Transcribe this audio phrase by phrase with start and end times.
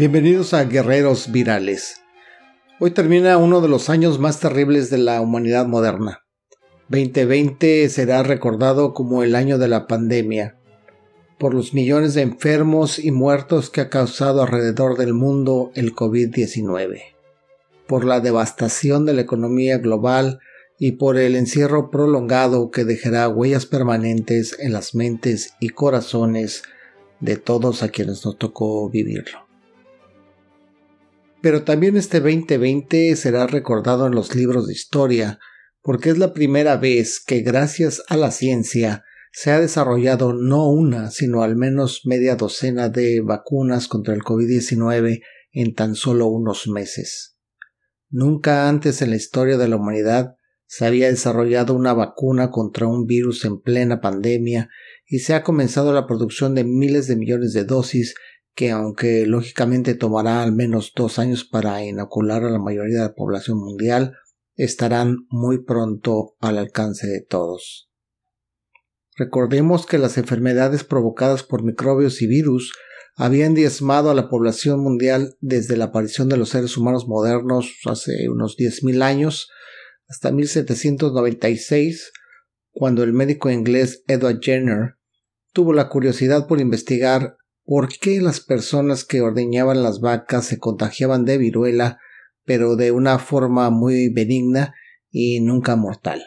[0.00, 2.00] Bienvenidos a Guerreros Virales.
[2.78, 6.24] Hoy termina uno de los años más terribles de la humanidad moderna.
[6.88, 10.56] 2020 será recordado como el año de la pandemia,
[11.38, 17.02] por los millones de enfermos y muertos que ha causado alrededor del mundo el COVID-19,
[17.86, 20.38] por la devastación de la economía global
[20.78, 26.62] y por el encierro prolongado que dejará huellas permanentes en las mentes y corazones
[27.20, 29.49] de todos a quienes nos tocó vivirlo.
[31.42, 35.38] Pero también este 2020 será recordado en los libros de historia,
[35.82, 41.10] porque es la primera vez que gracias a la ciencia se ha desarrollado no una,
[41.10, 45.22] sino al menos media docena de vacunas contra el COVID-19
[45.52, 47.38] en tan solo unos meses.
[48.08, 50.34] Nunca antes en la historia de la humanidad
[50.66, 54.68] se había desarrollado una vacuna contra un virus en plena pandemia
[55.06, 58.14] y se ha comenzado la producción de miles de millones de dosis
[58.54, 63.14] que aunque lógicamente tomará al menos dos años para inocular a la mayoría de la
[63.14, 64.14] población mundial,
[64.56, 67.90] estarán muy pronto al alcance de todos.
[69.16, 72.72] Recordemos que las enfermedades provocadas por microbios y virus
[73.16, 78.28] habían diezmado a la población mundial desde la aparición de los seres humanos modernos hace
[78.28, 79.50] unos 10.000 años
[80.08, 82.12] hasta 1796,
[82.72, 84.96] cuando el médico inglés Edward Jenner
[85.52, 87.36] tuvo la curiosidad por investigar
[87.70, 92.00] por qué las personas que ordeñaban las vacas se contagiaban de viruela,
[92.44, 94.74] pero de una forma muy benigna
[95.08, 96.20] y nunca mortal.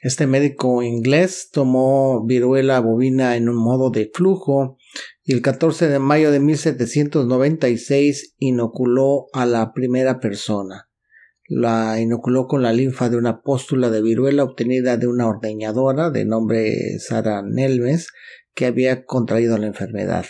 [0.00, 4.78] Este médico inglés tomó viruela bovina en un modo de flujo
[5.22, 10.88] y el 14 de mayo de 1796 inoculó a la primera persona.
[11.46, 16.24] La inoculó con la linfa de una póstula de viruela obtenida de una ordeñadora de
[16.24, 18.08] nombre Sara Nelmes
[18.58, 20.26] que había contraído la enfermedad.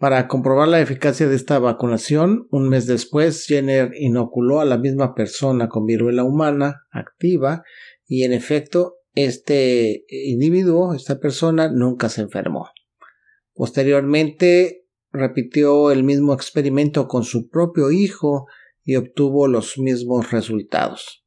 [0.00, 5.14] Para comprobar la eficacia de esta vacunación, un mes después, Jenner inoculó a la misma
[5.14, 7.62] persona con viruela humana activa
[8.08, 12.70] y en efecto este individuo, esta persona, nunca se enfermó.
[13.52, 18.48] Posteriormente repitió el mismo experimento con su propio hijo
[18.82, 21.24] y obtuvo los mismos resultados.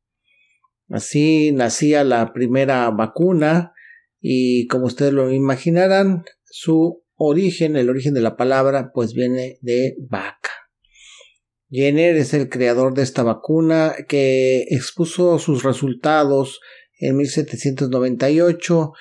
[0.90, 3.72] Así nacía la primera vacuna
[4.20, 9.96] y como ustedes lo imaginarán, su origen, el origen de la palabra, pues viene de
[10.10, 10.52] vaca.
[11.70, 16.62] Jenner es el creador de esta vacuna que expuso sus resultados
[17.00, 18.94] en 1798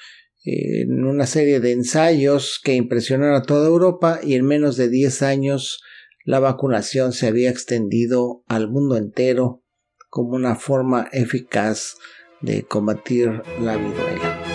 [0.46, 5.22] en una serie de ensayos que impresionaron a toda Europa y en menos de 10
[5.22, 5.82] años
[6.24, 9.64] la vacunación se había extendido al mundo entero
[10.08, 11.96] como una forma eficaz
[12.40, 14.45] de combatir la viruela.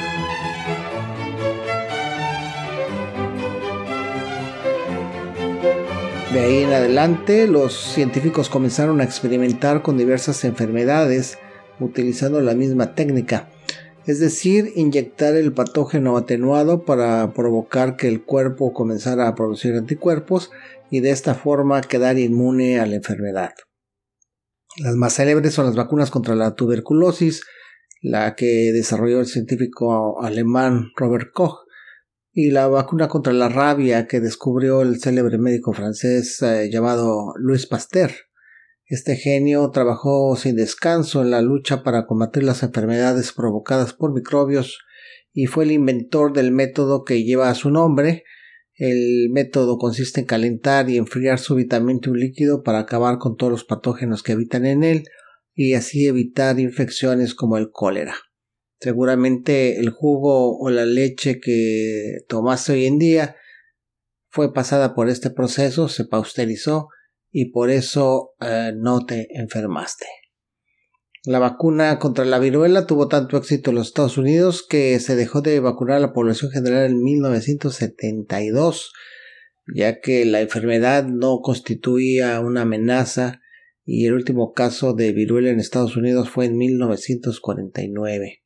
[6.34, 11.38] De ahí en adelante, los científicos comenzaron a experimentar con diversas enfermedades
[11.82, 13.50] utilizando la misma técnica,
[14.06, 20.52] es decir, inyectar el patógeno atenuado para provocar que el cuerpo comenzara a producir anticuerpos
[20.90, 23.52] y de esta forma quedar inmune a la enfermedad.
[24.78, 27.44] Las más célebres son las vacunas contra la tuberculosis,
[28.02, 31.66] la que desarrolló el científico alemán Robert Koch,
[32.34, 37.66] y la vacuna contra la rabia que descubrió el célebre médico francés eh, llamado Louis
[37.68, 38.12] Pasteur.
[38.86, 44.80] Este genio trabajó sin descanso en la lucha para combatir las enfermedades provocadas por microbios
[45.34, 48.24] y fue el inventor del método que lleva su nombre.
[48.76, 53.64] El método consiste en calentar y enfriar súbitamente un líquido para acabar con todos los
[53.64, 55.04] patógenos que habitan en él
[55.54, 58.16] y así evitar infecciones como el cólera.
[58.82, 63.36] Seguramente el jugo o la leche que tomaste hoy en día
[64.32, 66.88] fue pasada por este proceso, se pausterizó
[67.32, 70.08] y por eso eh, no te enfermaste.
[71.24, 75.42] La vacuna contra la viruela tuvo tanto éxito en los Estados Unidos que se dejó
[75.42, 78.94] de vacunar a la población general en 1972,
[79.76, 83.42] ya que la enfermedad no constituía una amenaza
[83.86, 88.41] y el último caso de viruela en Estados Unidos fue en 1949.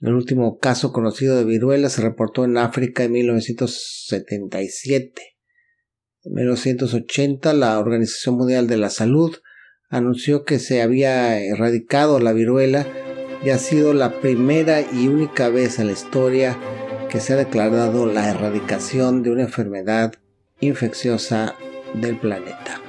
[0.00, 5.22] El último caso conocido de viruela se reportó en África en 1977.
[6.22, 9.36] En 1980 la Organización Mundial de la Salud
[9.88, 12.86] anunció que se había erradicado la viruela
[13.44, 16.56] y ha sido la primera y única vez en la historia
[17.10, 20.12] que se ha declarado la erradicación de una enfermedad
[20.60, 21.54] infecciosa
[21.94, 22.82] del planeta.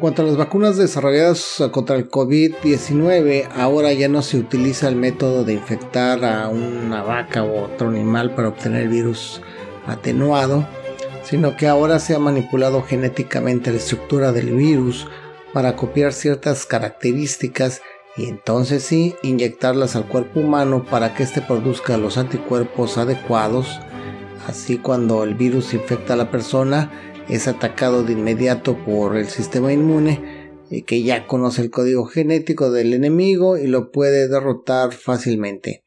[0.00, 5.44] Cuanto a las vacunas desarrolladas contra el COVID-19, ahora ya no se utiliza el método
[5.44, 9.42] de infectar a una vaca o otro animal para obtener el virus
[9.86, 10.66] atenuado,
[11.22, 15.06] sino que ahora se ha manipulado genéticamente la estructura del virus
[15.52, 17.82] para copiar ciertas características
[18.16, 23.78] y entonces sí inyectarlas al cuerpo humano para que éste produzca los anticuerpos adecuados.
[24.48, 26.90] Así cuando el virus infecta a la persona,
[27.30, 32.70] es atacado de inmediato por el sistema inmune eh, que ya conoce el código genético
[32.70, 35.84] del enemigo y lo puede derrotar fácilmente.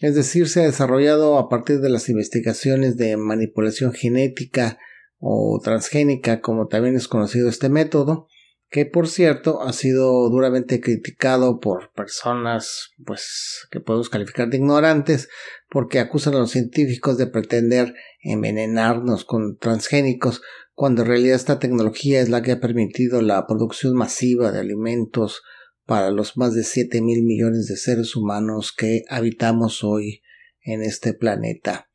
[0.00, 4.78] Es decir, se ha desarrollado a partir de las investigaciones de manipulación genética
[5.18, 8.26] o transgénica, como también es conocido este método,
[8.72, 15.28] que por cierto ha sido duramente criticado por personas pues que podemos calificar de ignorantes
[15.68, 20.40] porque acusan a los científicos de pretender envenenarnos con transgénicos
[20.72, 25.42] cuando en realidad esta tecnología es la que ha permitido la producción masiva de alimentos
[25.84, 30.22] para los más de 7 mil millones de seres humanos que habitamos hoy
[30.62, 31.90] en este planeta.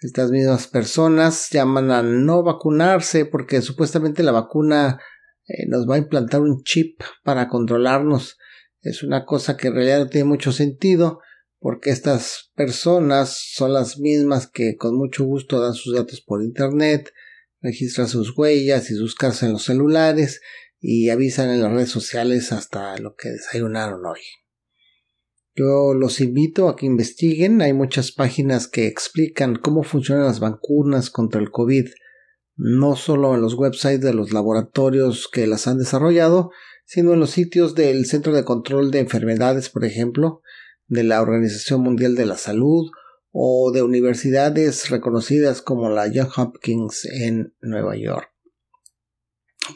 [0.00, 5.00] Estas mismas personas llaman a no vacunarse porque supuestamente la vacuna
[5.46, 8.38] eh, nos va a implantar un chip para controlarnos.
[8.80, 11.20] Es una cosa que en realidad no tiene mucho sentido
[11.58, 17.12] porque estas personas son las mismas que con mucho gusto dan sus datos por internet,
[17.60, 20.40] registra sus huellas y sus casas en los celulares
[20.80, 24.20] y avisan en las redes sociales hasta lo que desayunaron hoy.
[25.54, 31.10] Yo los invito a que investiguen, hay muchas páginas que explican cómo funcionan las vacunas
[31.10, 31.86] contra el COVID,
[32.62, 36.50] no solo en los websites de los laboratorios que las han desarrollado,
[36.84, 40.42] sino en los sitios del Centro de Control de Enfermedades, por ejemplo,
[40.86, 42.90] de la Organización Mundial de la Salud
[43.32, 48.28] o de universidades reconocidas como la Johns Hopkins en Nueva York.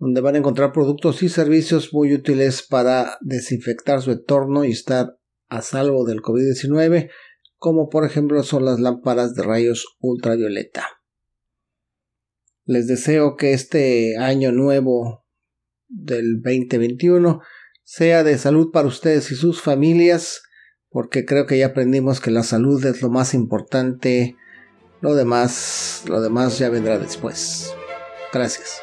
[0.00, 5.16] donde van a encontrar productos y servicios muy útiles para desinfectar su entorno y estar
[5.48, 7.10] a salvo del COVID-19,
[7.56, 10.84] como por ejemplo son las lámparas de rayos ultravioleta.
[12.64, 15.24] Les deseo que este año nuevo
[15.86, 17.40] del 2021
[17.84, 20.42] sea de salud para ustedes y sus familias,
[20.90, 24.36] porque creo que ya aprendimos que la salud es lo más importante,
[25.00, 27.72] lo demás, lo demás ya vendrá después.
[28.32, 28.80] Gracias.